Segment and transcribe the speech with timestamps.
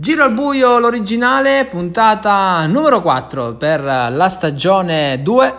[0.00, 5.54] Giro al buio l'originale, puntata numero 4 per la stagione 2.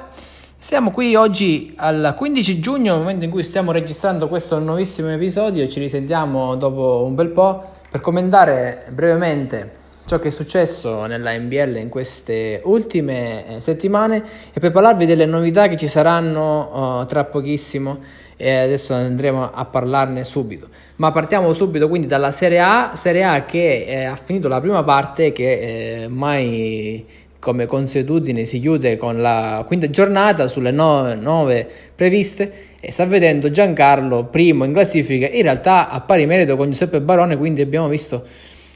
[0.58, 5.68] Siamo qui oggi al 15 giugno, momento in cui stiamo registrando questo nuovissimo episodio.
[5.68, 9.74] Ci risentiamo dopo un bel po' per commentare brevemente
[10.06, 15.28] ciò che è successo nella NBL in queste ultime eh, settimane e per parlarvi delle
[15.28, 18.00] novità che ci saranno uh, tra pochissimo
[18.42, 20.68] e adesso andremo a parlarne subito.
[20.96, 24.84] Ma partiamo subito quindi dalla Serie A, Serie A che eh, ha finito la prima
[24.84, 27.06] parte che eh, mai
[27.38, 32.70] come consuetudine si chiude con la quinta giornata sulle nove, nove previste.
[32.80, 37.38] E sta vedendo Giancarlo primo in classifica, in realtà a pari merito con Giuseppe Barone,
[37.38, 38.24] quindi abbiamo visto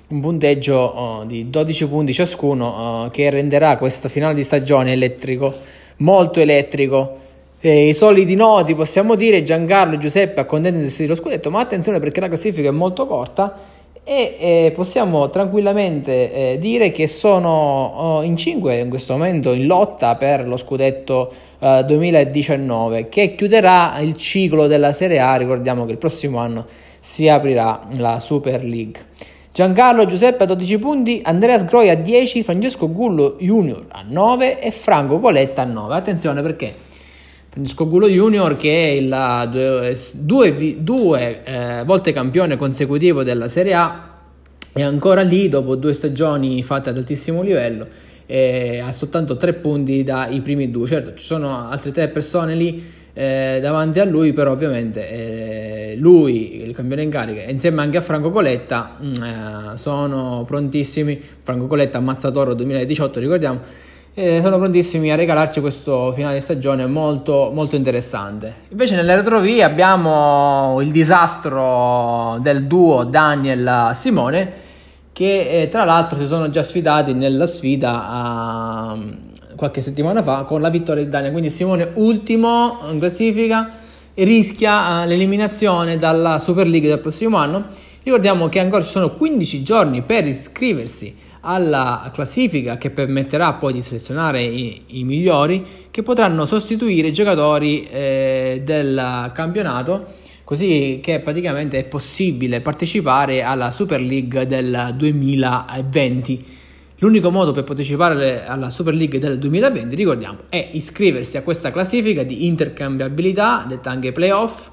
[0.09, 5.51] un punteggio oh, di 12 punti ciascuno oh, che renderà questa finale di stagione elettrico,
[5.97, 7.23] molto elettrico
[7.67, 12.19] eh, I soliti noti possiamo dire Giancarlo e Giuseppe accontentatisi dello scudetto, ma attenzione perché
[12.19, 13.57] la classifica è molto corta
[14.03, 19.65] e eh, possiamo tranquillamente eh, dire che sono oh, in 5 in questo momento in
[19.65, 25.93] lotta per lo scudetto 2019 eh, che chiuderà il ciclo della Serie A, ricordiamo che
[25.93, 26.67] il prossimo anno
[26.99, 29.05] si aprirà la Super League.
[29.51, 34.69] Giancarlo Giuseppe a 12 punti, Andreas Groi a 10, Francesco Gullo Junior a 9 e
[34.69, 35.95] Franco Coletta a 9.
[35.95, 36.84] Attenzione perché
[37.55, 44.09] Francesco Gulo Junior che è il due, due, eh, volte campione consecutivo della Serie A
[44.73, 47.87] è ancora lì dopo due stagioni fatte ad altissimo livello
[48.25, 50.85] e ha soltanto tre punti dai primi due.
[50.85, 56.61] Certo ci sono altre tre persone lì eh, davanti a lui però ovviamente eh, lui
[56.61, 61.21] il campione in carica insieme anche a Franco Coletta mm, eh, sono prontissimi.
[61.41, 63.61] Franco Coletta ammazzatoro 2018 ricordiamo
[64.17, 68.53] e sono prontissimi a regalarci questo finale di stagione molto, molto interessante.
[68.69, 74.63] Invece nelle retrovie abbiamo il disastro del duo Daniel Simone
[75.11, 80.61] che eh, tra l'altro si sono già sfidati nella sfida uh, qualche settimana fa con
[80.61, 83.69] la vittoria di Daniel, quindi Simone ultimo in classifica
[84.13, 87.65] rischia uh, l'eliminazione dalla Super League del prossimo anno.
[88.01, 91.15] Ricordiamo che ancora ci sono 15 giorni per iscriversi
[91.45, 97.87] alla classifica che permetterà poi di selezionare i, i migliori che potranno sostituire i giocatori
[97.87, 106.45] eh, del campionato così che praticamente è possibile partecipare alla Super League del 2020.
[106.99, 112.23] L'unico modo per partecipare alla Super League del 2020, ricordiamo, è iscriversi a questa classifica
[112.23, 114.69] di intercambiabilità, detta anche playoff,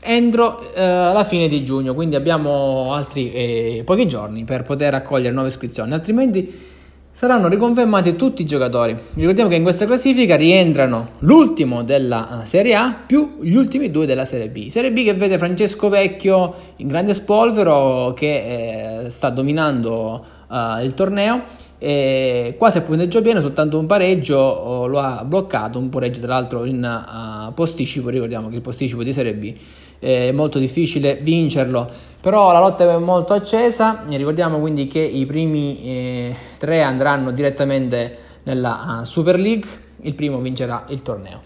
[0.00, 5.32] entro eh, la fine di giugno, quindi abbiamo altri eh, pochi giorni per poter raccogliere
[5.32, 6.74] nuove iscrizioni, altrimenti
[7.16, 8.94] saranno riconfermati tutti i giocatori.
[9.14, 14.04] Ricordiamo che in questa classifica rientrano l'ultimo della eh, Serie A più gli ultimi due
[14.04, 14.68] della Serie B.
[14.68, 20.92] Serie B che vede Francesco Vecchio in grande spolvero che eh, sta dominando uh, il
[20.92, 21.64] torneo.
[21.78, 26.28] E quasi a punteggio pieno, soltanto un pareggio oh, lo ha bloccato, un pareggio tra
[26.28, 29.54] l'altro in uh, posticipo, ricordiamo che il posticipo di Serie B
[29.98, 31.88] è molto difficile vincerlo,
[32.20, 38.16] però la lotta è molto accesa, ricordiamo quindi che i primi eh, tre andranno direttamente
[38.44, 39.68] nella uh, Super League,
[40.02, 41.40] il primo vincerà il torneo.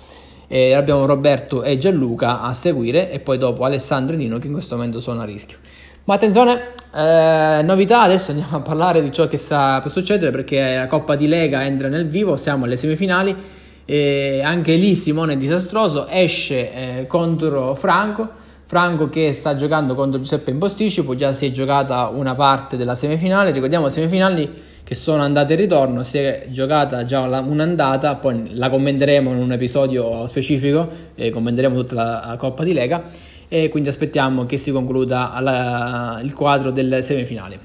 [0.52, 3.12] E abbiamo Roberto e Gianluca a seguire.
[3.12, 5.58] E poi dopo Alessandro e Nino che in questo momento sono a rischio.
[6.04, 10.76] Ma attenzione, eh, novità, adesso andiamo a parlare di ciò che sta per succedere perché
[10.76, 13.36] la Coppa di Lega entra nel vivo, siamo alle semifinali
[13.84, 18.38] e anche lì Simone è disastroso, esce eh, contro Franco
[18.70, 22.94] Franco che sta giocando contro Giuseppe in posticipo, già si è giocata una parte della
[22.94, 24.48] semifinale, ricordiamo semifinali
[24.84, 29.50] che sono andate e ritorno, si è giocata già un'andata, poi la commenteremo in un
[29.50, 33.02] episodio specifico, e commenteremo tutta la Coppa di Lega
[33.52, 37.58] e quindi aspettiamo che si concluda la, il quadro delle semifinali.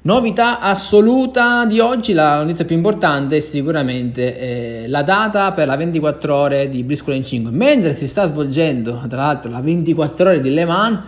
[0.00, 5.76] Novità assoluta di oggi, la notizia più importante è sicuramente eh, la data per la
[5.76, 7.50] 24 ore di Briscoe in 5.
[7.50, 10.98] Mentre si sta svolgendo, tra l'altro, la 24 ore di Le Mans,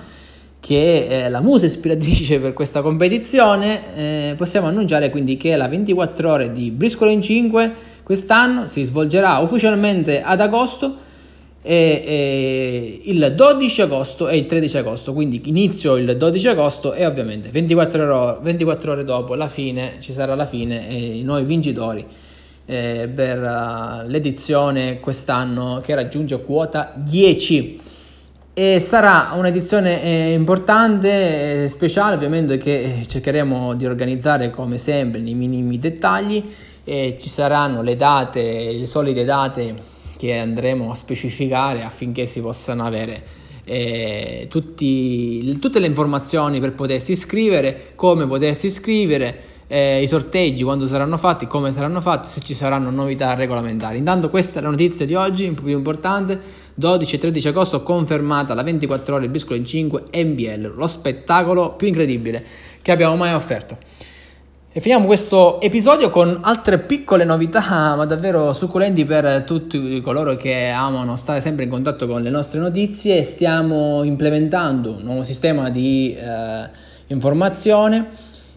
[0.61, 6.31] che è la musa ispiratrice per questa competizione, eh, possiamo annunciare quindi che la 24
[6.31, 11.04] ore di Briscoe in 5 quest'anno si svolgerà ufficialmente ad agosto
[11.63, 17.05] e, e il 12 agosto e il 13 agosto, quindi inizio il 12 agosto e
[17.05, 21.45] ovviamente 24 ore, 24 ore dopo la fine ci sarà la fine e i nuovi
[21.45, 22.07] vincitori
[22.67, 27.81] eh, per uh, l'edizione quest'anno che raggiunge quota 10
[28.59, 35.21] e sarà un'edizione eh, importante, eh, speciale ovviamente che eh, cercheremo di organizzare come sempre
[35.21, 36.43] nei minimi dettagli.
[36.87, 39.75] Ci saranno le date, le solite date
[40.16, 47.13] che andremo a specificare affinché si possano avere eh, tutti, tutte le informazioni per potersi
[47.13, 52.54] iscrivere, come potersi iscrivere, eh, i sorteggi, quando saranno fatti, come saranno fatti, se ci
[52.54, 53.98] saranno novità regolamentari.
[53.98, 58.62] Intanto questa è la notizia di oggi, più importante, 12 e 13 agosto confermata la
[58.62, 62.45] 24 ore Biscolo in 5 NBL, lo spettacolo più incredibile
[62.83, 63.78] che abbiamo mai offerto.
[64.77, 70.69] E finiamo questo episodio con altre piccole novità, ma davvero succulenti per tutti coloro che
[70.69, 73.23] amano stare sempre in contatto con le nostre notizie.
[73.23, 76.69] Stiamo implementando un nuovo sistema di eh,
[77.07, 78.07] informazione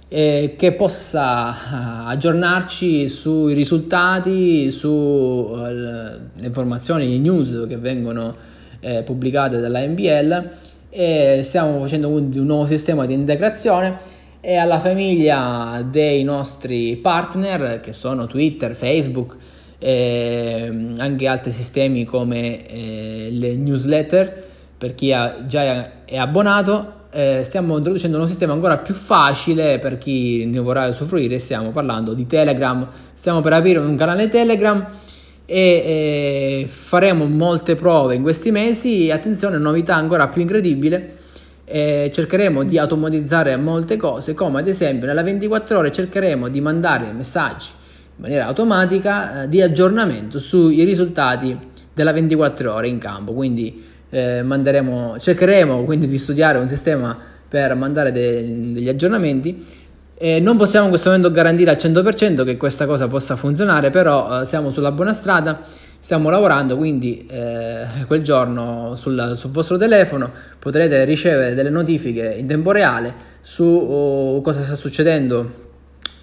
[0.09, 8.35] eh, che possa eh, aggiornarci sui risultati, sulle uh, informazioni, le news che vengono
[8.81, 10.49] eh, pubblicate dalla NBL.
[10.89, 17.79] E stiamo facendo quindi un nuovo sistema di integrazione e alla famiglia dei nostri partner
[17.79, 19.35] che sono Twitter, Facebook
[19.77, 24.47] e anche altri sistemi come eh, le newsletter
[24.77, 29.97] per chi ha, già è abbonato eh, stiamo introducendo un sistema ancora più facile per
[29.97, 32.87] chi ne vorrà usufruire stiamo parlando di Telegram.
[33.13, 34.85] Stiamo per aprire un canale Telegram
[35.45, 39.09] e eh, faremo molte prove in questi mesi.
[39.09, 41.17] Attenzione novità ancora più incredibile
[41.69, 47.11] eh, cercheremo di automatizzare molte cose, come ad esempio nella 24 ore cercheremo di mandare
[47.13, 47.67] messaggi
[48.15, 51.57] in maniera automatica eh, di aggiornamento sui risultati
[51.93, 53.33] della 24 ore in campo.
[53.33, 57.17] Quindi eh, manderemo, cercheremo quindi di studiare un sistema
[57.47, 59.63] per mandare de- degli aggiornamenti.
[60.17, 64.41] Eh, non possiamo in questo momento garantire al 100% che questa cosa possa funzionare, però
[64.41, 65.61] eh, siamo sulla buona strada
[65.99, 72.47] stiamo lavorando, quindi eh, quel giorno sul, sul, vostro telefono potrete ricevere delle notifiche in
[72.47, 75.67] tempo reale su oh, cosa sta succedendo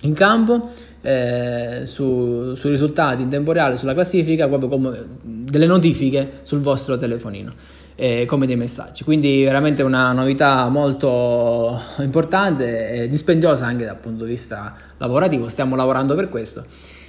[0.01, 0.71] in campo,
[1.03, 6.97] eh, su, sui risultati in tempo reale, sulla classifica, proprio come delle notifiche sul vostro
[6.97, 7.55] telefonino.
[7.99, 9.05] Eh, come dei messaggi.
[9.05, 15.77] Quindi veramente una novità molto importante e dispendiosa anche dal punto di vista lavorativo, stiamo
[15.77, 16.63] lavorando per questo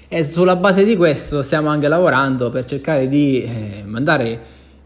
[0.09, 4.39] e sulla base di questo stiamo anche lavorando per cercare di eh, mandare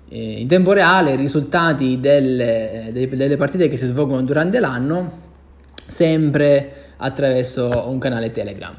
[0.09, 5.29] eh, in tempo reale i risultati delle, delle partite che si svolgono durante l'anno
[5.73, 8.73] sempre attraverso un canale Telegram.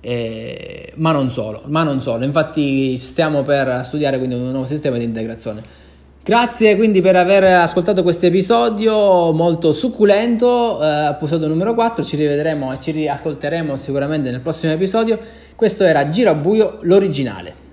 [0.00, 2.24] Eh, ma non solo, ma non solo.
[2.24, 5.62] Infatti stiamo per studiare quindi un nuovo sistema di integrazione.
[6.24, 12.72] Grazie quindi per aver ascoltato questo episodio molto succulento, eh, episodio numero 4, ci rivedremo
[12.72, 15.18] e ci riascolteremo sicuramente nel prossimo episodio.
[15.54, 17.63] Questo era Giro a Buio, l'originale.